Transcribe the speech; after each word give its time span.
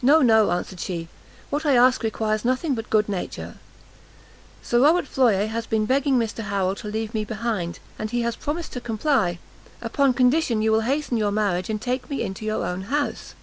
"No, 0.00 0.22
no," 0.22 0.50
answered 0.50 0.80
she, 0.80 1.08
"What 1.50 1.66
I 1.66 1.74
ask 1.76 2.02
requires 2.02 2.42
nothing 2.42 2.74
but 2.74 2.88
good 2.88 3.06
nature; 3.06 3.56
Sir 4.62 4.80
Robert 4.80 5.06
Floyer 5.06 5.46
has 5.46 5.66
been 5.66 5.84
begging 5.84 6.18
Mr 6.18 6.44
Harrel 6.44 6.74
to 6.76 6.88
leave 6.88 7.12
me 7.12 7.26
behind, 7.26 7.78
and 7.98 8.10
he 8.10 8.22
has 8.22 8.34
promised 8.34 8.72
to 8.72 8.80
comply, 8.80 9.38
upon 9.82 10.14
condition 10.14 10.62
you 10.62 10.72
will 10.72 10.80
hasten 10.88 11.18
your 11.18 11.32
marriage, 11.32 11.68
and 11.68 11.82
take 11.82 12.08
me 12.08 12.22
into 12.22 12.46
your 12.46 12.64
own 12.64 12.84
house." 12.84 13.34